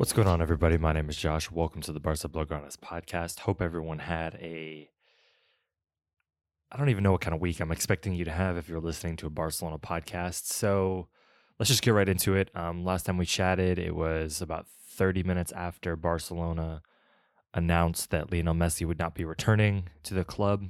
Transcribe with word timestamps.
What's 0.00 0.14
going 0.14 0.28
on, 0.28 0.40
everybody? 0.40 0.78
My 0.78 0.94
name 0.94 1.10
is 1.10 1.16
Josh. 1.18 1.50
Welcome 1.50 1.82
to 1.82 1.92
the 1.92 2.00
Barca 2.00 2.26
Blaugranes 2.26 2.78
podcast. 2.78 3.40
Hope 3.40 3.60
everyone 3.60 3.98
had 3.98 4.34
a. 4.36 4.88
I 6.72 6.78
don't 6.78 6.88
even 6.88 7.04
know 7.04 7.12
what 7.12 7.20
kind 7.20 7.34
of 7.34 7.40
week 7.42 7.60
I'm 7.60 7.70
expecting 7.70 8.14
you 8.14 8.24
to 8.24 8.30
have 8.30 8.56
if 8.56 8.66
you're 8.66 8.80
listening 8.80 9.16
to 9.16 9.26
a 9.26 9.30
Barcelona 9.30 9.78
podcast. 9.78 10.46
So 10.46 11.08
let's 11.58 11.68
just 11.68 11.82
get 11.82 11.92
right 11.92 12.08
into 12.08 12.34
it. 12.34 12.50
Um, 12.54 12.82
last 12.82 13.04
time 13.04 13.18
we 13.18 13.26
chatted, 13.26 13.78
it 13.78 13.94
was 13.94 14.40
about 14.40 14.66
30 14.88 15.22
minutes 15.22 15.52
after 15.52 15.96
Barcelona 15.96 16.80
announced 17.52 18.08
that 18.08 18.32
Lionel 18.32 18.54
Messi 18.54 18.86
would 18.86 18.98
not 18.98 19.14
be 19.14 19.26
returning 19.26 19.90
to 20.04 20.14
the 20.14 20.24
club. 20.24 20.64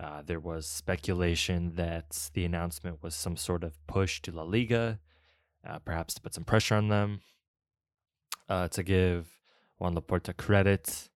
Uh, 0.00 0.22
there 0.24 0.40
was 0.40 0.66
speculation 0.66 1.74
that 1.74 2.30
the 2.32 2.46
announcement 2.46 3.02
was 3.02 3.14
some 3.14 3.36
sort 3.36 3.62
of 3.62 3.74
push 3.86 4.22
to 4.22 4.32
La 4.32 4.44
Liga, 4.44 4.98
uh, 5.68 5.78
perhaps 5.80 6.14
to 6.14 6.22
put 6.22 6.32
some 6.32 6.44
pressure 6.44 6.76
on 6.76 6.88
them 6.88 7.20
uh, 8.48 8.68
to 8.68 8.82
give 8.82 9.28
Juan 9.78 9.94
Laporta 9.94 10.36
credit. 10.36 11.08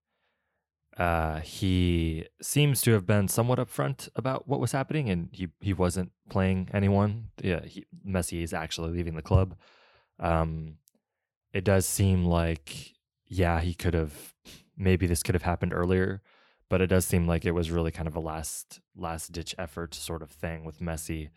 Uh, 0.97 1.41
he 1.41 2.27
seems 2.43 2.83
to 2.83 2.93
have 2.93 3.07
been 3.07 3.29
somewhat 3.29 3.59
upfront 3.59 4.09
about 4.17 4.47
what 4.49 4.61
was 4.61 4.73
happening, 4.73 5.09
and 5.09 5.29
he, 5.33 5.49
he 5.61 5.73
wasn't 5.73 6.13
playing 6.29 6.69
anyone. 6.75 7.29
Yeah, 7.43 7.65
he, 7.65 7.87
Messi 8.07 8.43
is 8.43 8.53
actually 8.53 8.91
leaving 8.91 9.15
the 9.15 9.23
club. 9.23 9.57
Um, 10.19 10.77
it 11.53 11.65
does 11.65 11.87
seem 11.87 12.25
like, 12.25 12.95
yeah, 13.27 13.61
he 13.61 13.75
could 13.75 13.95
have 13.95 14.35
maybe 14.77 15.07
this 15.07 15.23
could 15.23 15.35
have 15.35 15.43
happened 15.43 15.73
earlier, 15.73 16.23
but 16.69 16.81
it 16.81 16.87
does 16.89 17.05
seem 17.05 17.27
like 17.27 17.45
it 17.45 17.53
was 17.53 17.71
really 17.71 17.91
kind 17.91 18.09
of 18.09 18.17
a 18.17 18.21
last 18.21 18.81
last 18.97 19.33
ditch 19.33 19.55
effort 19.59 19.95
sort 19.95 20.23
of 20.23 20.31
thing 20.31 20.65
with 20.65 20.81
Messi 20.81 21.31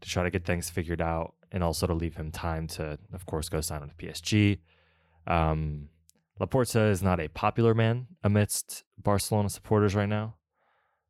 to 0.00 0.08
try 0.08 0.22
to 0.22 0.30
get 0.30 0.44
things 0.44 0.70
figured 0.70 1.00
out, 1.00 1.34
and 1.52 1.62
also 1.62 1.86
to 1.86 1.94
leave 1.94 2.16
him 2.16 2.30
time 2.30 2.66
to, 2.66 2.98
of 3.12 3.26
course, 3.26 3.48
go 3.48 3.60
sign 3.60 3.80
with 3.80 3.96
PSG. 3.96 4.58
Um, 5.26 5.88
Laporta 6.40 6.90
is 6.90 7.02
not 7.02 7.20
a 7.20 7.28
popular 7.28 7.74
man 7.74 8.06
amidst 8.22 8.84
Barcelona 8.98 9.48
supporters 9.48 9.94
right 9.94 10.08
now. 10.08 10.34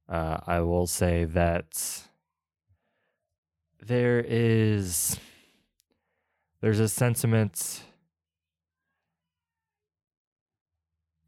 Uh, 0.08 0.38
I 0.46 0.60
will 0.60 0.86
say 0.86 1.24
that 1.24 2.02
there 3.80 4.20
is 4.20 5.18
there's 6.60 6.80
a 6.80 6.88
sentiment 6.88 7.82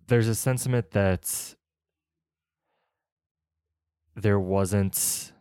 there's 0.09 0.29
a 0.29 0.35
sentiment 0.35 0.91
that 0.93 1.55
there 4.15 4.39
wasn't 4.39 5.33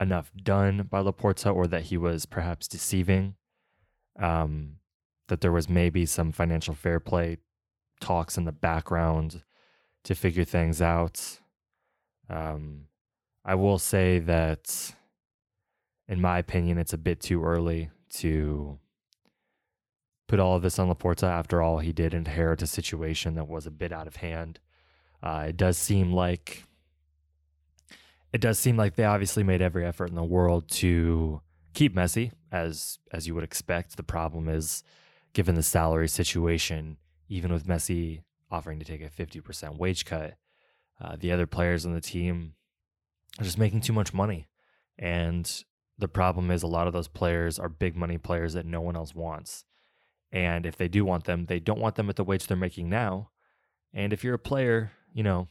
enough 0.00 0.30
done 0.36 0.86
by 0.88 1.02
Laporta 1.02 1.54
or 1.54 1.66
that 1.66 1.84
he 1.84 1.96
was 1.96 2.24
perhaps 2.24 2.68
deceiving. 2.68 3.34
Um, 4.18 4.76
that 5.28 5.40
there 5.40 5.52
was 5.52 5.68
maybe 5.68 6.04
some 6.04 6.32
financial 6.32 6.74
fair 6.74 7.00
play 7.00 7.38
talks 8.00 8.36
in 8.36 8.44
the 8.44 8.52
background 8.52 9.42
to 10.04 10.14
figure 10.14 10.44
things 10.44 10.82
out. 10.82 11.38
Um, 12.28 12.86
I 13.44 13.54
will 13.54 13.78
say 13.78 14.18
that, 14.20 14.94
in 16.06 16.20
my 16.20 16.38
opinion, 16.38 16.78
it's 16.78 16.92
a 16.92 16.98
bit 16.98 17.20
too 17.20 17.44
early 17.44 17.90
to 18.10 18.78
put 20.26 20.40
all 20.40 20.56
of 20.56 20.62
this 20.62 20.78
on 20.78 20.88
Laporta. 20.88 21.24
After 21.24 21.62
all, 21.62 21.78
he 21.78 21.92
did 21.92 22.14
inherit 22.14 22.62
a 22.62 22.66
situation 22.66 23.34
that 23.34 23.48
was 23.48 23.66
a 23.66 23.70
bit 23.70 23.92
out 23.92 24.06
of 24.06 24.16
hand. 24.16 24.60
Uh, 25.22 25.46
it 25.48 25.56
does 25.56 25.76
seem 25.76 26.12
like 26.12 26.64
it 28.32 28.40
does 28.40 28.58
seem 28.58 28.76
like 28.76 28.94
they 28.94 29.04
obviously 29.04 29.42
made 29.42 29.62
every 29.62 29.84
effort 29.84 30.10
in 30.10 30.14
the 30.14 30.22
world 30.22 30.68
to 30.68 31.40
keep 31.72 31.94
Messi, 31.94 32.32
as 32.52 32.98
as 33.12 33.26
you 33.26 33.34
would 33.34 33.44
expect. 33.44 33.96
The 33.96 34.02
problem 34.02 34.48
is 34.48 34.84
given 35.32 35.54
the 35.54 35.62
salary 35.62 36.08
situation, 36.08 36.96
even 37.28 37.52
with 37.52 37.66
Messi 37.66 38.22
offering 38.50 38.78
to 38.78 38.84
take 38.84 39.02
a 39.02 39.10
50% 39.10 39.76
wage 39.76 40.04
cut, 40.04 40.34
uh, 41.00 41.16
the 41.18 41.32
other 41.32 41.46
players 41.46 41.86
on 41.86 41.94
the 41.94 42.00
team 42.00 42.54
are 43.38 43.44
just 43.44 43.58
making 43.58 43.80
too 43.80 43.92
much 43.92 44.12
money. 44.12 44.48
And 44.98 45.64
the 45.98 46.08
problem 46.08 46.50
is 46.50 46.62
a 46.62 46.68
lot 46.68 46.86
of 46.86 46.92
those 46.92 47.08
players 47.08 47.58
are 47.58 47.68
big 47.68 47.96
money 47.96 48.18
players 48.18 48.54
that 48.54 48.66
no 48.66 48.80
one 48.80 48.96
else 48.96 49.14
wants. 49.14 49.64
And 50.32 50.66
if 50.66 50.76
they 50.76 50.88
do 50.88 51.04
want 51.04 51.24
them, 51.24 51.46
they 51.46 51.60
don't 51.60 51.80
want 51.80 51.94
them 51.94 52.10
at 52.10 52.16
the 52.16 52.24
wage 52.24 52.46
they're 52.46 52.56
making 52.56 52.88
now. 52.88 53.30
And 53.94 54.12
if 54.12 54.22
you're 54.22 54.34
a 54.34 54.38
player, 54.38 54.92
you 55.12 55.22
know, 55.22 55.48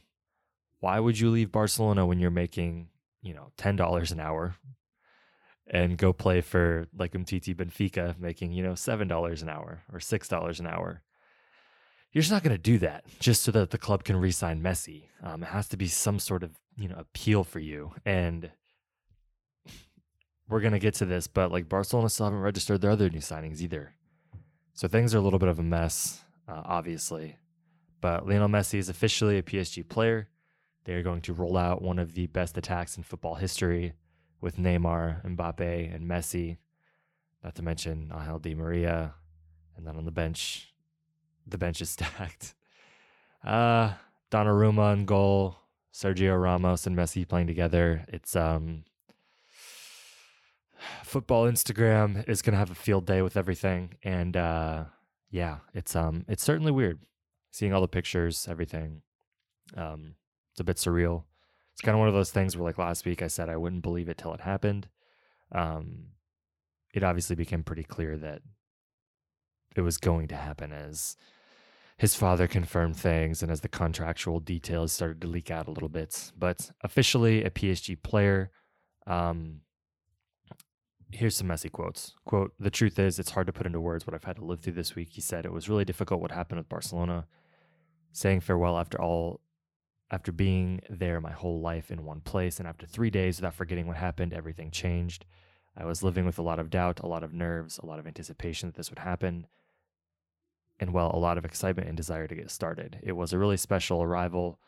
why 0.80 1.00
would 1.00 1.18
you 1.18 1.30
leave 1.30 1.50
Barcelona 1.50 2.06
when 2.06 2.20
you're 2.20 2.30
making, 2.30 2.88
you 3.20 3.34
know, 3.34 3.52
$10 3.58 4.12
an 4.12 4.20
hour 4.20 4.56
and 5.70 5.98
go 5.98 6.12
play 6.12 6.40
for 6.40 6.88
like 6.96 7.12
Umtiti 7.12 7.54
Benfica, 7.54 8.18
making, 8.18 8.52
you 8.52 8.62
know, 8.62 8.72
$7 8.72 9.42
an 9.42 9.48
hour 9.48 9.82
or 9.92 9.98
$6 9.98 10.60
an 10.60 10.66
hour. 10.66 11.02
You're 12.12 12.22
just 12.22 12.32
not 12.32 12.42
going 12.42 12.56
to 12.56 12.62
do 12.62 12.78
that 12.78 13.04
just 13.20 13.42
so 13.42 13.52
that 13.52 13.70
the 13.70 13.78
club 13.78 14.02
can 14.02 14.16
re 14.16 14.30
sign 14.30 14.62
Messi. 14.62 15.04
Um, 15.22 15.42
it 15.42 15.50
has 15.50 15.68
to 15.68 15.76
be 15.76 15.88
some 15.88 16.18
sort 16.18 16.42
of, 16.42 16.52
you 16.76 16.88
know, 16.88 16.96
appeal 16.96 17.44
for 17.44 17.58
you. 17.58 17.92
And 18.06 18.50
we're 20.48 20.60
going 20.60 20.72
to 20.72 20.78
get 20.78 20.94
to 20.94 21.04
this, 21.04 21.26
but 21.26 21.52
like 21.52 21.68
Barcelona 21.68 22.08
still 22.08 22.26
haven't 22.26 22.40
registered 22.40 22.80
their 22.80 22.90
other 22.90 23.10
new 23.10 23.18
signings 23.18 23.60
either. 23.60 23.94
So 24.72 24.88
things 24.88 25.14
are 25.14 25.18
a 25.18 25.20
little 25.20 25.38
bit 25.38 25.50
of 25.50 25.58
a 25.58 25.62
mess, 25.62 26.22
uh, 26.48 26.62
obviously. 26.64 27.36
But 28.00 28.26
Lionel 28.26 28.48
Messi 28.48 28.78
is 28.78 28.88
officially 28.88 29.36
a 29.36 29.42
PSG 29.42 29.86
player. 29.86 30.28
They 30.84 30.94
are 30.94 31.02
going 31.02 31.20
to 31.22 31.34
roll 31.34 31.58
out 31.58 31.82
one 31.82 31.98
of 31.98 32.14
the 32.14 32.28
best 32.28 32.56
attacks 32.56 32.96
in 32.96 33.02
football 33.02 33.34
history 33.34 33.92
with 34.40 34.56
Neymar, 34.56 35.24
Mbappe, 35.24 35.94
and 35.94 36.08
Messi, 36.08 36.58
not 37.42 37.54
to 37.56 37.62
mention 37.62 38.12
Angel 38.14 38.38
Di 38.38 38.54
Maria. 38.54 39.14
And 39.76 39.86
then 39.86 39.96
on 39.96 40.04
the 40.04 40.10
bench, 40.10 40.74
the 41.46 41.58
bench 41.58 41.80
is 41.80 41.90
stacked. 41.90 42.54
Uh, 43.44 43.92
Donnarumma 44.30 44.92
in 44.92 45.04
goal, 45.04 45.56
Sergio 45.92 46.40
Ramos 46.40 46.86
and 46.86 46.96
Messi 46.96 47.26
playing 47.26 47.46
together. 47.46 48.04
It's 48.08 48.36
um, 48.36 48.84
football 51.02 51.44
Instagram 51.50 52.28
is 52.28 52.42
gonna 52.42 52.58
have 52.58 52.70
a 52.70 52.74
field 52.74 53.06
day 53.06 53.22
with 53.22 53.36
everything, 53.36 53.94
and 54.02 54.36
uh, 54.36 54.84
yeah, 55.30 55.58
it's 55.74 55.96
um, 55.96 56.24
it's 56.28 56.42
certainly 56.42 56.72
weird 56.72 57.00
seeing 57.50 57.72
all 57.72 57.80
the 57.80 57.88
pictures, 57.88 58.46
everything. 58.48 59.02
Um, 59.76 60.14
it's 60.52 60.60
a 60.60 60.64
bit 60.64 60.76
surreal 60.76 61.24
it's 61.78 61.84
kind 61.84 61.94
of 61.94 62.00
one 62.00 62.08
of 62.08 62.14
those 62.14 62.32
things 62.32 62.56
where 62.56 62.64
like 62.64 62.76
last 62.76 63.06
week 63.06 63.22
I 63.22 63.28
said 63.28 63.48
I 63.48 63.56
wouldn't 63.56 63.82
believe 63.82 64.08
it 64.08 64.18
till 64.18 64.34
it 64.34 64.40
happened. 64.40 64.88
Um, 65.52 66.06
it 66.92 67.04
obviously 67.04 67.36
became 67.36 67.62
pretty 67.62 67.84
clear 67.84 68.16
that 68.16 68.42
it 69.76 69.82
was 69.82 69.96
going 69.96 70.26
to 70.26 70.34
happen 70.34 70.72
as 70.72 71.16
his 71.96 72.16
father 72.16 72.48
confirmed 72.48 72.96
things 72.96 73.44
and 73.44 73.52
as 73.52 73.60
the 73.60 73.68
contractual 73.68 74.40
details 74.40 74.92
started 74.92 75.20
to 75.20 75.28
leak 75.28 75.52
out 75.52 75.68
a 75.68 75.70
little 75.70 75.88
bit. 75.88 76.32
But 76.36 76.72
officially 76.82 77.44
a 77.44 77.50
PSG 77.50 78.02
player. 78.02 78.50
Um, 79.06 79.60
here's 81.12 81.36
some 81.36 81.46
Messi 81.46 81.70
quotes. 81.70 82.12
Quote, 82.24 82.54
the 82.58 82.70
truth 82.70 82.98
is, 82.98 83.20
it's 83.20 83.30
hard 83.30 83.46
to 83.46 83.52
put 83.52 83.66
into 83.66 83.80
words 83.80 84.04
what 84.04 84.14
I've 84.14 84.24
had 84.24 84.36
to 84.38 84.44
live 84.44 84.58
through 84.58 84.72
this 84.72 84.96
week. 84.96 85.10
He 85.12 85.20
said, 85.20 85.44
it 85.44 85.52
was 85.52 85.68
really 85.68 85.84
difficult 85.84 86.20
what 86.20 86.32
happened 86.32 86.58
with 86.58 86.68
Barcelona. 86.68 87.28
Saying 88.10 88.40
farewell 88.40 88.80
after 88.80 89.00
all 89.00 89.42
after 90.10 90.32
being 90.32 90.80
there 90.88 91.20
my 91.20 91.32
whole 91.32 91.60
life 91.60 91.90
in 91.90 92.04
one 92.04 92.20
place, 92.20 92.58
and 92.58 92.66
after 92.66 92.86
three 92.86 93.10
days 93.10 93.38
without 93.38 93.54
forgetting 93.54 93.86
what 93.86 93.96
happened, 93.96 94.32
everything 94.32 94.70
changed. 94.70 95.24
I 95.76 95.84
was 95.84 96.02
living 96.02 96.24
with 96.24 96.38
a 96.38 96.42
lot 96.42 96.58
of 96.58 96.70
doubt, 96.70 97.00
a 97.00 97.06
lot 97.06 97.22
of 97.22 97.34
nerves, 97.34 97.78
a 97.78 97.86
lot 97.86 97.98
of 97.98 98.06
anticipation 98.06 98.68
that 98.68 98.76
this 98.76 98.90
would 98.90 99.00
happen, 99.00 99.46
and 100.80 100.92
well, 100.92 101.10
a 101.12 101.18
lot 101.18 101.38
of 101.38 101.44
excitement 101.44 101.88
and 101.88 101.96
desire 101.96 102.26
to 102.26 102.34
get 102.34 102.50
started. 102.50 102.98
It 103.02 103.12
was 103.12 103.32
a 103.32 103.38
really 103.38 103.56
special 103.56 104.02
arrival. 104.02 104.58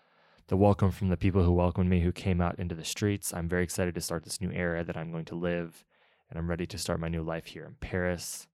The 0.48 0.56
welcome 0.56 0.90
from 0.90 1.08
the 1.08 1.16
people 1.16 1.44
who 1.44 1.52
welcomed 1.52 1.88
me, 1.88 2.00
who 2.00 2.12
came 2.12 2.40
out 2.40 2.58
into 2.58 2.74
the 2.74 2.84
streets. 2.84 3.32
I'm 3.32 3.48
very 3.48 3.62
excited 3.62 3.94
to 3.94 4.00
start 4.00 4.24
this 4.24 4.40
new 4.40 4.50
era 4.50 4.84
that 4.84 4.96
I'm 4.96 5.12
going 5.12 5.24
to 5.26 5.36
live, 5.36 5.84
and 6.28 6.38
I'm 6.38 6.50
ready 6.50 6.66
to 6.66 6.78
start 6.78 7.00
my 7.00 7.08
new 7.08 7.22
life 7.22 7.46
here 7.46 7.64
in 7.64 7.76
Paris. 7.80 8.46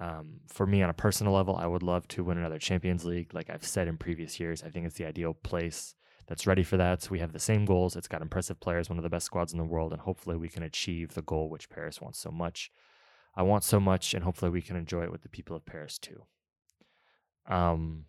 Um, 0.00 0.40
for 0.46 0.66
me, 0.66 0.82
on 0.82 0.88
a 0.88 0.94
personal 0.94 1.34
level, 1.34 1.56
I 1.56 1.66
would 1.66 1.82
love 1.82 2.08
to 2.08 2.24
win 2.24 2.38
another 2.38 2.58
Champions 2.58 3.04
League. 3.04 3.34
Like 3.34 3.50
I've 3.50 3.66
said 3.66 3.86
in 3.86 3.98
previous 3.98 4.40
years, 4.40 4.62
I 4.62 4.70
think 4.70 4.86
it's 4.86 4.96
the 4.96 5.04
ideal 5.04 5.34
place 5.34 5.94
that's 6.26 6.46
ready 6.46 6.62
for 6.62 6.78
that. 6.78 7.02
So 7.02 7.10
we 7.10 7.18
have 7.18 7.34
the 7.34 7.38
same 7.38 7.66
goals. 7.66 7.96
It's 7.96 8.08
got 8.08 8.22
impressive 8.22 8.60
players, 8.60 8.88
one 8.88 8.98
of 8.98 9.02
the 9.02 9.10
best 9.10 9.26
squads 9.26 9.52
in 9.52 9.58
the 9.58 9.64
world, 9.64 9.92
and 9.92 10.00
hopefully 10.00 10.36
we 10.36 10.48
can 10.48 10.62
achieve 10.62 11.12
the 11.12 11.22
goal 11.22 11.50
which 11.50 11.68
Paris 11.68 12.00
wants 12.00 12.18
so 12.18 12.30
much. 12.30 12.70
I 13.36 13.42
want 13.42 13.62
so 13.62 13.78
much, 13.78 14.14
and 14.14 14.24
hopefully 14.24 14.50
we 14.50 14.62
can 14.62 14.74
enjoy 14.74 15.02
it 15.02 15.12
with 15.12 15.20
the 15.20 15.28
people 15.28 15.54
of 15.54 15.66
Paris 15.66 15.98
too. 15.98 16.22
Um, 17.46 18.06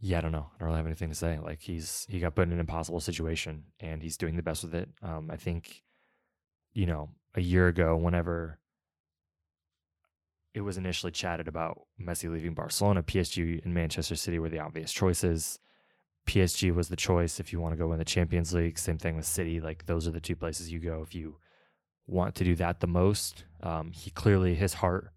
yeah, 0.00 0.18
I 0.18 0.20
don't 0.22 0.32
know. 0.32 0.50
I 0.54 0.58
don't 0.58 0.68
really 0.68 0.78
have 0.78 0.86
anything 0.86 1.10
to 1.10 1.14
say. 1.14 1.38
Like 1.38 1.60
he's 1.60 2.06
he 2.08 2.20
got 2.20 2.34
put 2.34 2.46
in 2.48 2.52
an 2.52 2.60
impossible 2.60 3.00
situation, 3.00 3.64
and 3.80 4.02
he's 4.02 4.16
doing 4.16 4.36
the 4.36 4.42
best 4.42 4.64
with 4.64 4.74
it. 4.74 4.88
Um, 5.02 5.30
I 5.30 5.36
think, 5.36 5.82
you 6.72 6.86
know, 6.86 7.10
a 7.34 7.40
year 7.40 7.68
ago, 7.68 7.96
whenever 7.96 8.58
it 10.54 10.60
was 10.60 10.76
initially 10.76 11.10
chatted 11.10 11.48
about 11.48 11.82
Messi 12.00 12.30
leaving 12.30 12.54
Barcelona, 12.54 13.02
PSG 13.02 13.64
and 13.64 13.74
Manchester 13.74 14.14
City 14.14 14.38
were 14.38 14.48
the 14.48 14.60
obvious 14.60 14.92
choices. 14.92 15.58
PSG 16.26 16.74
was 16.74 16.88
the 16.88 16.96
choice 16.96 17.40
if 17.40 17.52
you 17.52 17.60
want 17.60 17.72
to 17.72 17.76
go 17.76 17.92
in 17.92 17.98
the 17.98 18.04
Champions 18.04 18.54
League. 18.54 18.78
Same 18.78 18.98
thing 18.98 19.16
with 19.16 19.26
City. 19.26 19.60
Like 19.60 19.86
those 19.86 20.06
are 20.06 20.12
the 20.12 20.20
two 20.20 20.36
places 20.36 20.72
you 20.72 20.78
go 20.78 21.02
if 21.02 21.14
you 21.14 21.36
want 22.06 22.36
to 22.36 22.44
do 22.44 22.54
that 22.56 22.80
the 22.80 22.86
most. 22.86 23.44
Um, 23.62 23.90
he 23.92 24.10
clearly 24.10 24.54
his 24.54 24.74
heart 24.74 25.10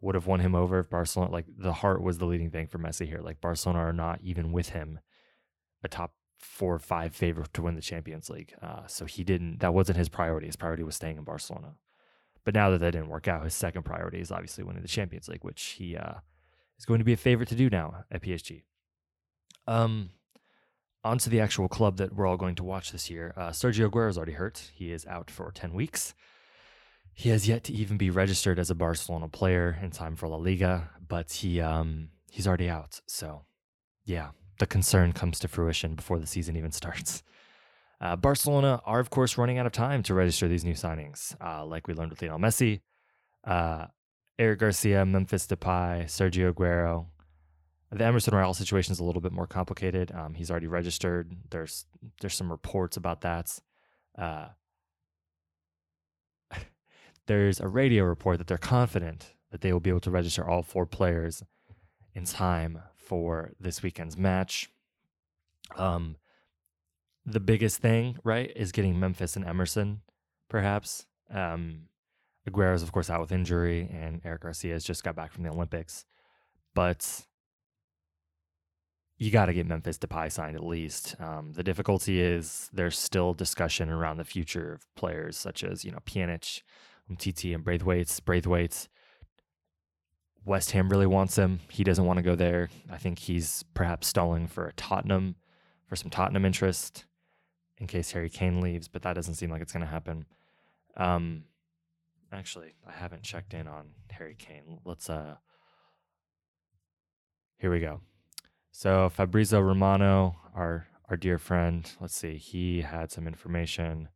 would 0.00 0.14
have 0.14 0.26
won 0.26 0.40
him 0.40 0.54
over 0.54 0.78
if 0.78 0.90
Barcelona. 0.90 1.32
Like 1.32 1.46
the 1.56 1.72
heart 1.72 2.02
was 2.02 2.18
the 2.18 2.26
leading 2.26 2.50
thing 2.50 2.66
for 2.66 2.78
Messi 2.78 3.06
here. 3.06 3.20
Like 3.20 3.40
Barcelona 3.40 3.80
are 3.80 3.92
not 3.92 4.20
even 4.22 4.52
with 4.52 4.70
him 4.70 5.00
a 5.82 5.88
top 5.88 6.12
four 6.38 6.74
or 6.74 6.78
five 6.78 7.14
favorite 7.14 7.52
to 7.54 7.62
win 7.62 7.74
the 7.74 7.80
Champions 7.80 8.30
League. 8.30 8.54
Uh, 8.62 8.86
so 8.86 9.04
he 9.04 9.24
didn't. 9.24 9.60
That 9.60 9.74
wasn't 9.74 9.98
his 9.98 10.08
priority. 10.08 10.46
His 10.46 10.56
priority 10.56 10.82
was 10.82 10.96
staying 10.96 11.18
in 11.18 11.24
Barcelona. 11.24 11.74
But 12.44 12.54
now 12.54 12.70
that 12.70 12.78
that 12.78 12.92
didn't 12.92 13.08
work 13.08 13.28
out, 13.28 13.44
his 13.44 13.54
second 13.54 13.82
priority 13.82 14.20
is 14.20 14.32
obviously 14.32 14.64
winning 14.64 14.82
the 14.82 14.88
Champions 14.88 15.28
League, 15.28 15.44
which 15.44 15.62
he 15.78 15.96
uh, 15.96 16.14
is 16.78 16.86
going 16.86 16.98
to 16.98 17.04
be 17.04 17.12
a 17.12 17.16
favorite 17.16 17.48
to 17.50 17.54
do 17.54 17.68
now 17.68 18.04
at 18.10 18.22
PSG. 18.22 18.62
Um, 19.66 20.10
on 21.04 21.18
to 21.18 21.30
the 21.30 21.40
actual 21.40 21.68
club 21.68 21.98
that 21.98 22.14
we're 22.14 22.26
all 22.26 22.36
going 22.36 22.54
to 22.54 22.64
watch 22.64 22.92
this 22.92 23.10
year. 23.10 23.34
Uh, 23.36 23.50
Sergio 23.50 23.90
Aguero 23.90 24.08
is 24.08 24.16
already 24.16 24.32
hurt. 24.32 24.70
He 24.74 24.92
is 24.92 25.06
out 25.06 25.30
for 25.30 25.50
10 25.52 25.72
weeks. 25.74 26.14
He 27.12 27.30
has 27.30 27.48
yet 27.48 27.64
to 27.64 27.72
even 27.72 27.98
be 27.98 28.10
registered 28.10 28.58
as 28.58 28.70
a 28.70 28.74
Barcelona 28.74 29.28
player 29.28 29.78
in 29.82 29.90
time 29.90 30.14
for 30.16 30.28
La 30.28 30.36
Liga, 30.36 30.90
but 31.06 31.32
he 31.32 31.60
um, 31.60 32.10
he's 32.30 32.46
already 32.46 32.68
out. 32.68 33.00
So, 33.06 33.42
yeah, 34.04 34.28
the 34.58 34.66
concern 34.66 35.12
comes 35.12 35.38
to 35.40 35.48
fruition 35.48 35.94
before 35.94 36.18
the 36.18 36.26
season 36.26 36.56
even 36.56 36.72
starts. 36.72 37.22
Uh, 38.00 38.14
Barcelona 38.14 38.80
are, 38.84 39.00
of 39.00 39.10
course, 39.10 39.36
running 39.36 39.58
out 39.58 39.66
of 39.66 39.72
time 39.72 40.02
to 40.04 40.14
register 40.14 40.46
these 40.46 40.64
new 40.64 40.74
signings, 40.74 41.34
uh, 41.44 41.64
like 41.64 41.88
we 41.88 41.94
learned 41.94 42.10
with 42.10 42.22
Lionel 42.22 42.38
Messi, 42.38 42.80
uh, 43.44 43.86
Eric 44.38 44.60
Garcia, 44.60 45.04
Memphis 45.04 45.46
Depay, 45.46 46.04
Sergio 46.04 46.52
Aguero. 46.52 47.06
The 47.90 48.04
Emerson 48.04 48.34
Royal 48.34 48.54
situation 48.54 48.92
is 48.92 49.00
a 49.00 49.04
little 49.04 49.22
bit 49.22 49.32
more 49.32 49.46
complicated. 49.46 50.12
Um, 50.12 50.34
he's 50.34 50.50
already 50.50 50.66
registered. 50.66 51.34
There's 51.50 51.86
there's 52.20 52.34
some 52.34 52.50
reports 52.50 52.96
about 52.98 53.22
that. 53.22 53.58
Uh, 54.16 54.48
there's 57.26 57.60
a 57.60 57.66
radio 57.66 58.04
report 58.04 58.38
that 58.38 58.46
they're 58.46 58.58
confident 58.58 59.34
that 59.50 59.62
they 59.62 59.72
will 59.72 59.80
be 59.80 59.90
able 59.90 60.00
to 60.00 60.10
register 60.10 60.46
all 60.46 60.62
four 60.62 60.84
players 60.84 61.42
in 62.14 62.24
time 62.24 62.82
for 63.08 63.52
this 63.58 63.82
weekend's 63.82 64.16
match. 64.16 64.70
Um, 65.76 66.16
the 67.24 67.40
biggest 67.40 67.78
thing, 67.78 68.18
right, 68.22 68.52
is 68.54 68.70
getting 68.72 69.00
Memphis 69.00 69.34
and 69.34 69.44
Emerson, 69.44 70.02
perhaps. 70.48 71.06
Um, 71.32 71.88
is, 72.46 72.82
of 72.82 72.92
course, 72.92 73.10
out 73.10 73.20
with 73.20 73.32
injury, 73.32 73.90
and 73.92 74.20
Eric 74.24 74.42
Garcia 74.42 74.72
has 74.72 74.84
just 74.84 75.04
got 75.04 75.14
back 75.14 75.32
from 75.32 75.44
the 75.44 75.50
Olympics. 75.50 76.04
But 76.74 77.26
you 79.18 79.30
got 79.30 79.46
to 79.46 79.52
get 79.52 79.66
Memphis 79.66 79.98
Depay 79.98 80.30
signed 80.30 80.56
at 80.56 80.64
least. 80.64 81.16
Um, 81.20 81.52
the 81.52 81.62
difficulty 81.62 82.20
is 82.20 82.70
there's 82.72 82.98
still 82.98 83.34
discussion 83.34 83.90
around 83.90 84.16
the 84.16 84.24
future 84.24 84.72
of 84.72 84.86
players 84.94 85.36
such 85.36 85.64
as, 85.64 85.84
you 85.84 85.90
know, 85.90 85.98
Pjanic, 86.06 86.62
Umtiti, 87.10 87.54
and 87.54 87.64
Braithwaite. 87.64 88.20
Braithwaite. 88.24 88.88
West 90.48 90.70
Ham 90.70 90.88
really 90.88 91.06
wants 91.06 91.36
him. 91.36 91.60
He 91.70 91.84
doesn't 91.84 92.06
want 92.06 92.16
to 92.16 92.22
go 92.22 92.34
there. 92.34 92.70
I 92.90 92.96
think 92.96 93.18
he's 93.18 93.64
perhaps 93.74 94.06
stalling 94.08 94.46
for 94.46 94.66
a 94.66 94.72
Tottenham, 94.72 95.36
for 95.86 95.94
some 95.94 96.08
Tottenham 96.08 96.46
interest 96.46 97.04
in 97.76 97.86
case 97.86 98.12
Harry 98.12 98.30
Kane 98.30 98.62
leaves, 98.62 98.88
but 98.88 99.02
that 99.02 99.12
doesn't 99.12 99.34
seem 99.34 99.50
like 99.50 99.60
it's 99.60 99.72
going 99.72 99.84
to 99.84 99.90
happen. 99.90 100.24
Um, 100.96 101.44
actually, 102.32 102.74
I 102.86 102.92
haven't 102.92 103.22
checked 103.22 103.52
in 103.52 103.68
on 103.68 103.90
Harry 104.10 104.34
Kane. 104.36 104.80
Let's 104.86 105.10
uh, 105.10 105.36
here 107.58 107.70
we 107.70 107.80
go. 107.80 108.00
So 108.72 109.10
Fabrizio 109.10 109.60
Romano, 109.60 110.36
our 110.54 110.86
our 111.10 111.16
dear 111.16 111.38
friend, 111.38 111.90
let's 112.00 112.16
see, 112.16 112.36
he 112.36 112.80
had 112.80 113.12
some 113.12 113.26
information. 113.26 114.08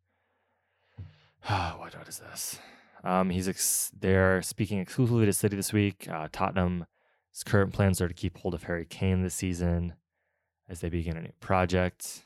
what 1.43 1.95
what 1.95 2.09
is 2.09 2.19
this? 2.19 2.59
Um, 3.05 3.31
he's 3.31 3.49
ex- 3.49 3.91
they're 3.99 4.43
speaking 4.43 4.79
exclusively 4.79 5.27
to 5.27 5.33
City 5.33 5.57
this 5.57 5.73
week. 5.73 6.09
Uh, 6.09 6.29
Tottenham's 6.31 6.87
current 7.45 7.73
plans 7.73 8.01
are 8.01 8.09
to 8.09 8.15
keep 8.15 8.39
hold 8.39 8.55
of 8.55 8.65
Harry 8.65 8.87
Kane 8.87 9.23
this 9.23 9.35
season 9.35 9.95
as 10.69 10.81
they 10.81 10.89
begin 10.89 11.17
a 11.17 11.23
new 11.23 11.33
project. 11.41 12.23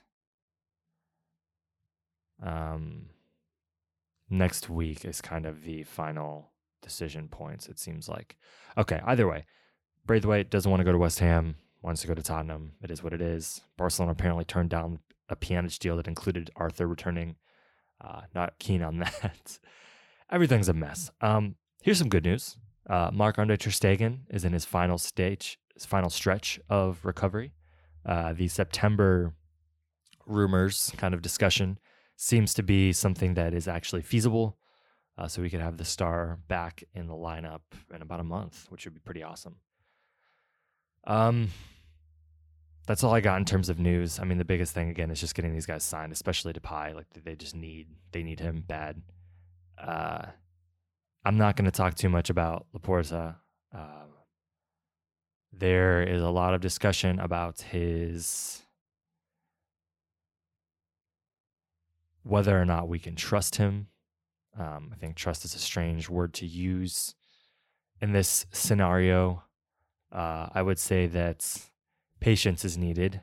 Um, 2.43 3.07
next 4.29 4.69
week 4.69 5.05
is 5.05 5.21
kind 5.21 5.47
of 5.47 5.65
the 5.65 5.83
final 5.85 6.51
decision 6.83 7.29
points, 7.29 7.69
it 7.69 7.79
seems 7.79 8.09
like. 8.09 8.37
Okay, 8.77 9.01
either 9.05 9.27
way, 9.27 9.47
Braithwaite 10.05 10.51
doesn't 10.51 10.71
want 10.71 10.81
to 10.81 10.85
go 10.85 10.93
to 10.93 10.99
West 10.99 11.21
Ham, 11.21 11.57
wants 11.83 12.03
to 12.03 12.07
go 12.07 12.15
to 12.15 12.23
Tottenham. 12.23 12.73
It 12.83 12.91
is 12.91 13.03
what 13.03 13.13
it 13.13 13.23
is. 13.23 13.63
Barcelona 13.77 14.13
apparently 14.13 14.45
turned 14.45 14.71
down 14.71 15.01
a 15.29 15.37
Pjanic 15.37 15.79
deal 15.79 15.97
that 15.97 16.07
included 16.07 16.51
Arthur 16.57 16.87
returning. 16.87 17.37
Uh, 18.01 18.23
not 18.35 18.59
keen 18.59 18.83
on 18.83 18.99
that. 19.23 19.59
Everything's 20.31 20.69
a 20.69 20.73
mess. 20.73 21.11
Um, 21.21 21.57
here's 21.83 21.99
some 21.99 22.09
good 22.09 22.25
news. 22.25 22.57
Uh, 22.89 23.11
Marc 23.13 23.39
Andre 23.39 23.57
Ter 23.57 23.71
Stegen 23.71 24.21
is 24.31 24.45
in 24.45 24.53
his 24.53 24.65
final 24.65 24.99
stage, 24.99 25.59
his 25.75 25.85
final 25.85 26.11
stretch 26.11 26.61
of 26.69 27.05
recovery. 27.05 27.53
Uh, 28.05 28.33
the 28.33 28.49
September 28.49 29.35
rumors, 30.27 30.93
kind 30.97 31.15
of 31.15 31.23
discussion, 31.23 31.79
seems 32.17 32.55
to 32.55 32.63
be 32.63 32.93
something 32.93 33.35
that 33.35 33.55
is 33.55 33.69
actually 33.69 34.03
feasible. 34.03 34.59
Uh, 35.19 35.27
so 35.27 35.41
we 35.41 35.51
could 35.51 35.61
have 35.61 35.79
the 35.79 35.85
star 35.85 36.39
back 36.47 36.85
in 36.95 37.07
the 37.07 37.15
lineup 37.15 37.63
in 37.95 38.03
about 38.03 38.21
a 38.21 38.25
month, 38.25 38.67
which 38.69 38.85
would 38.85 38.95
be 38.95 39.01
pretty 39.01 39.23
awesome. 39.23 39.57
Um, 41.07 41.49
that's 42.87 43.03
all 43.03 43.15
I 43.15 43.21
got 43.21 43.39
in 43.39 43.45
terms 43.45 43.69
of 43.69 43.79
news. 43.79 44.19
I 44.21 44.25
mean, 44.25 44.39
the 44.39 44.45
biggest 44.45 44.75
thing 44.75 44.91
again 44.91 45.11
is 45.11 45.21
just 45.21 45.35
getting 45.35 45.53
these 45.53 45.67
guys 45.67 45.85
signed, 45.85 46.13
especially 46.13 46.53
Depay. 46.53 46.95
Like 46.95 47.07
they 47.25 47.35
just 47.35 47.55
need 47.55 47.89
they 48.13 48.23
need 48.23 48.41
him 48.41 48.63
bad. 48.67 49.03
Uh, 49.79 50.27
I'm 51.25 51.37
not 51.37 51.57
going 51.57 51.65
to 51.65 51.71
talk 51.71 51.95
too 51.95 52.09
much 52.09 52.31
about 52.31 52.67
Laporta. 52.75 53.37
Uh, 53.75 54.05
there 55.53 56.03
is 56.03 56.23
a 56.23 56.31
lot 56.31 56.55
of 56.55 56.61
discussion 56.61 57.19
about 57.19 57.61
his 57.61 58.63
whether 62.23 62.61
or 62.61 62.65
not 62.65 62.89
we 62.89 62.99
can 62.99 63.15
trust 63.15 63.57
him. 63.57 63.87
Um, 64.59 64.91
I 64.93 64.97
think 64.97 65.17
trust 65.17 65.45
is 65.45 65.55
a 65.55 65.59
strange 65.59 66.09
word 66.09 66.35
to 66.35 66.47
use 66.47 67.15
in 68.01 68.13
this 68.13 68.47
scenario. 68.53 69.45
Uh, 70.13 70.49
I 70.53 70.63
would 70.63 70.79
say 70.79 71.07
that 71.07 71.69
patience 72.21 72.65
is 72.65 72.77
needed 72.77 73.21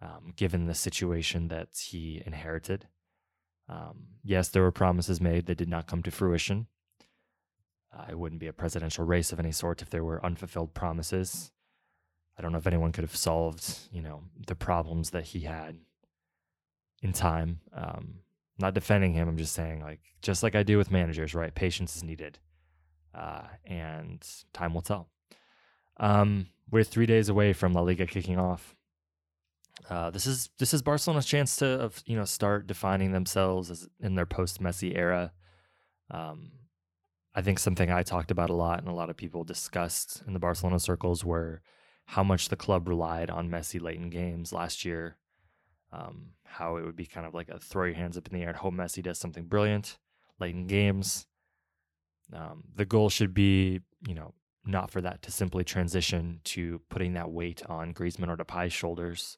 um, 0.00 0.32
given 0.36 0.66
the 0.66 0.74
situation 0.74 1.48
that 1.48 1.68
he 1.88 2.22
inherited. 2.24 2.88
Um, 3.68 4.06
yes, 4.22 4.48
there 4.48 4.62
were 4.62 4.72
promises 4.72 5.20
made 5.20 5.46
that 5.46 5.58
did 5.58 5.68
not 5.68 5.86
come 5.86 6.02
to 6.02 6.10
fruition. 6.10 6.66
Uh, 7.96 8.06
it 8.10 8.18
wouldn't 8.18 8.40
be 8.40 8.46
a 8.46 8.52
presidential 8.52 9.04
race 9.04 9.32
of 9.32 9.38
any 9.38 9.52
sort 9.52 9.82
if 9.82 9.90
there 9.90 10.04
were 10.04 10.24
unfulfilled 10.24 10.74
promises. 10.74 11.52
I 12.38 12.42
don't 12.42 12.52
know 12.52 12.58
if 12.58 12.66
anyone 12.66 12.92
could 12.92 13.04
have 13.04 13.16
solved, 13.16 13.78
you 13.90 14.00
know, 14.00 14.22
the 14.46 14.54
problems 14.54 15.10
that 15.10 15.24
he 15.26 15.40
had 15.40 15.76
in 17.02 17.12
time. 17.12 17.60
Um, 17.74 18.20
not 18.58 18.74
defending 18.74 19.12
him. 19.12 19.28
I'm 19.28 19.36
just 19.36 19.54
saying, 19.54 19.82
like, 19.82 20.00
just 20.22 20.42
like 20.42 20.54
I 20.54 20.62
do 20.62 20.78
with 20.78 20.90
managers, 20.90 21.34
right? 21.34 21.54
Patience 21.54 21.96
is 21.96 22.04
needed, 22.04 22.38
uh, 23.14 23.42
and 23.66 24.26
time 24.52 24.72
will 24.72 24.82
tell. 24.82 25.08
Um, 25.98 26.46
we're 26.70 26.84
three 26.84 27.06
days 27.06 27.28
away 27.28 27.52
from 27.52 27.74
La 27.74 27.82
Liga 27.82 28.06
kicking 28.06 28.38
off. 28.38 28.74
Uh, 29.88 30.10
this 30.10 30.26
is 30.26 30.50
this 30.58 30.72
is 30.72 30.82
Barcelona's 30.82 31.26
chance 31.26 31.56
to 31.56 31.90
you 32.06 32.16
know 32.16 32.24
start 32.24 32.66
defining 32.66 33.12
themselves 33.12 33.70
as 33.70 33.88
in 34.00 34.14
their 34.14 34.26
post 34.26 34.62
Messi 34.62 34.96
era. 34.96 35.32
Um, 36.10 36.52
I 37.34 37.42
think 37.42 37.58
something 37.58 37.90
I 37.90 38.02
talked 38.02 38.30
about 38.30 38.50
a 38.50 38.54
lot 38.54 38.78
and 38.80 38.88
a 38.88 38.94
lot 38.94 39.10
of 39.10 39.16
people 39.16 39.44
discussed 39.44 40.22
in 40.26 40.34
the 40.34 40.38
Barcelona 40.38 40.78
circles 40.78 41.24
were 41.24 41.62
how 42.06 42.22
much 42.22 42.48
the 42.48 42.56
club 42.56 42.88
relied 42.88 43.30
on 43.30 43.50
Messi 43.50 43.80
late 43.80 43.96
in 43.96 44.10
games 44.10 44.52
last 44.52 44.84
year 44.84 45.16
um, 45.92 46.30
how 46.44 46.76
it 46.76 46.84
would 46.84 46.96
be 46.96 47.06
kind 47.06 47.26
of 47.26 47.34
like 47.34 47.48
a 47.48 47.58
throw 47.58 47.84
your 47.84 47.94
hands 47.94 48.16
up 48.16 48.26
in 48.26 48.34
the 48.34 48.42
air 48.42 48.50
and 48.50 48.58
hope 48.58 48.74
Messi 48.74 49.02
does 49.02 49.18
something 49.18 49.44
brilliant 49.44 49.98
late 50.40 50.54
in 50.54 50.66
games. 50.66 51.26
Um, 52.32 52.64
the 52.74 52.86
goal 52.86 53.10
should 53.10 53.34
be, 53.34 53.80
you 54.06 54.14
know, 54.14 54.34
not 54.64 54.90
for 54.90 55.00
that 55.00 55.22
to 55.22 55.30
simply 55.30 55.64
transition 55.64 56.40
to 56.44 56.80
putting 56.88 57.14
that 57.14 57.30
weight 57.30 57.62
on 57.66 57.92
Griezmann 57.92 58.28
or 58.28 58.36
Depay's 58.36 58.72
shoulders. 58.72 59.36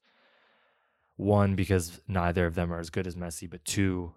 One, 1.16 1.54
because 1.54 2.00
neither 2.08 2.46
of 2.46 2.54
them 2.54 2.72
are 2.72 2.80
as 2.80 2.90
good 2.90 3.06
as 3.06 3.14
Messi, 3.14 3.48
but 3.48 3.64
two, 3.64 4.14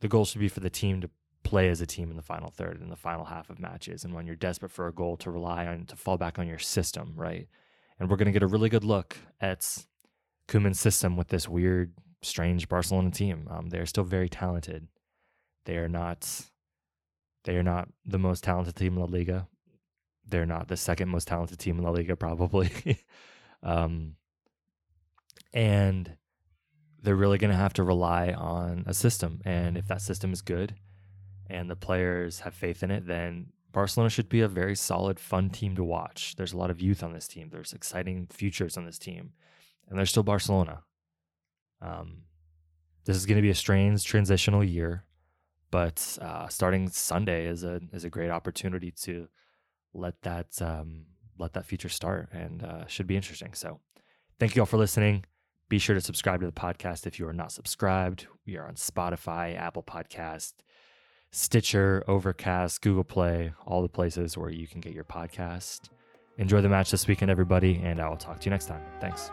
the 0.00 0.08
goal 0.08 0.24
should 0.24 0.40
be 0.40 0.48
for 0.48 0.60
the 0.60 0.70
team 0.70 1.00
to 1.02 1.10
play 1.48 1.68
as 1.68 1.80
a 1.80 1.86
team 1.86 2.10
in 2.10 2.16
the 2.16 2.22
final 2.22 2.50
third 2.50 2.80
in 2.80 2.90
the 2.90 2.96
final 2.96 3.24
half 3.24 3.48
of 3.48 3.58
matches. 3.58 4.04
And 4.04 4.14
when 4.14 4.26
you're 4.26 4.36
desperate 4.36 4.72
for 4.72 4.86
a 4.86 4.92
goal, 4.92 5.16
to 5.18 5.30
rely 5.30 5.66
on 5.66 5.86
to 5.86 5.96
fall 5.96 6.18
back 6.18 6.38
on 6.38 6.46
your 6.46 6.58
system, 6.58 7.14
right? 7.16 7.48
And 7.98 8.08
we're 8.08 8.16
going 8.16 8.26
to 8.26 8.32
get 8.32 8.42
a 8.42 8.46
really 8.46 8.68
good 8.68 8.84
look 8.84 9.16
at 9.40 9.84
Koeman's 10.46 10.80
system 10.80 11.16
with 11.16 11.28
this 11.28 11.48
weird, 11.48 11.92
strange 12.22 12.68
Barcelona 12.68 13.10
team. 13.10 13.48
Um, 13.50 13.70
they're 13.70 13.86
still 13.86 14.04
very 14.04 14.28
talented. 14.28 14.88
They 15.64 15.76
are 15.76 15.88
not. 15.88 16.28
They 17.44 17.56
are 17.56 17.62
not 17.62 17.88
the 18.04 18.18
most 18.18 18.44
talented 18.44 18.76
team 18.76 18.94
in 18.94 19.00
La 19.00 19.06
Liga. 19.06 19.48
They're 20.26 20.46
not 20.46 20.68
the 20.68 20.76
second 20.76 21.08
most 21.08 21.28
talented 21.28 21.58
team 21.58 21.78
in 21.78 21.84
La 21.84 21.90
Liga, 21.90 22.14
probably. 22.14 22.70
um, 23.62 24.16
and 25.52 26.16
they're 27.02 27.16
really 27.16 27.38
going 27.38 27.50
to 27.50 27.56
have 27.56 27.72
to 27.74 27.82
rely 27.82 28.32
on 28.32 28.84
a 28.86 28.94
system. 28.94 29.40
And 29.44 29.76
if 29.76 29.86
that 29.88 30.02
system 30.02 30.32
is 30.32 30.42
good 30.42 30.74
and 31.48 31.70
the 31.70 31.76
players 31.76 32.40
have 32.40 32.54
faith 32.54 32.82
in 32.82 32.90
it, 32.90 33.06
then 33.06 33.52
Barcelona 33.72 34.10
should 34.10 34.28
be 34.28 34.40
a 34.40 34.48
very 34.48 34.74
solid, 34.74 35.20
fun 35.20 35.50
team 35.50 35.76
to 35.76 35.84
watch. 35.84 36.34
There's 36.36 36.52
a 36.52 36.56
lot 36.56 36.70
of 36.70 36.80
youth 36.80 37.02
on 37.02 37.12
this 37.12 37.28
team. 37.28 37.50
There's 37.50 37.72
exciting 37.72 38.26
futures 38.30 38.76
on 38.76 38.86
this 38.86 38.98
team, 38.98 39.32
and 39.88 39.98
they're 39.98 40.06
still 40.06 40.22
Barcelona. 40.22 40.82
Um, 41.80 42.22
this 43.04 43.16
is 43.16 43.26
going 43.26 43.36
to 43.36 43.42
be 43.42 43.50
a 43.50 43.54
strange 43.54 44.04
transitional 44.04 44.64
year, 44.64 45.04
but 45.70 46.18
uh, 46.20 46.48
starting 46.48 46.88
Sunday 46.88 47.46
is 47.46 47.62
a 47.62 47.80
is 47.92 48.04
a 48.04 48.10
great 48.10 48.30
opportunity 48.30 48.90
to 49.02 49.28
let 49.94 50.20
that 50.22 50.60
um, 50.60 51.04
let 51.38 51.52
that 51.52 51.66
future 51.66 51.88
start, 51.88 52.30
and 52.32 52.64
uh, 52.64 52.86
should 52.86 53.06
be 53.06 53.16
interesting. 53.16 53.54
So, 53.54 53.80
thank 54.40 54.56
you 54.56 54.62
all 54.62 54.66
for 54.66 54.78
listening. 54.78 55.24
Be 55.68 55.78
sure 55.78 55.94
to 55.94 56.00
subscribe 56.00 56.40
to 56.40 56.46
the 56.46 56.52
podcast 56.52 57.06
if 57.06 57.18
you 57.18 57.28
are 57.28 57.32
not 57.32 57.52
subscribed. 57.52 58.26
We 58.46 58.56
are 58.56 58.66
on 58.66 58.74
Spotify, 58.74 59.56
Apple 59.56 59.82
Podcast, 59.82 60.54
Stitcher, 61.30 62.02
Overcast, 62.08 62.80
Google 62.80 63.04
Play, 63.04 63.52
all 63.66 63.82
the 63.82 63.88
places 63.88 64.38
where 64.38 64.48
you 64.48 64.66
can 64.66 64.80
get 64.80 64.94
your 64.94 65.04
podcast. 65.04 65.90
Enjoy 66.38 66.62
the 66.62 66.68
match 66.70 66.90
this 66.90 67.06
weekend, 67.06 67.30
everybody, 67.30 67.80
and 67.82 68.00
I 68.00 68.08
will 68.08 68.16
talk 68.16 68.40
to 68.40 68.44
you 68.46 68.50
next 68.50 68.66
time. 68.66 68.82
Thanks. 69.00 69.30